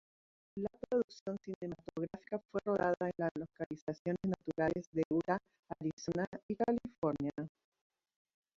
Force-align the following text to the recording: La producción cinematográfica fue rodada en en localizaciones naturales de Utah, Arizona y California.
La 0.57 0.67
producción 0.89 1.37
cinematográfica 1.45 2.39
fue 2.51 2.59
rodada 2.65 2.95
en 3.01 3.13
en 3.23 3.29
localizaciones 3.35 4.19
naturales 4.25 4.87
de 4.93 5.03
Utah, 5.11 5.37
Arizona 5.79 6.25
y 6.47 6.55
California. 6.55 7.31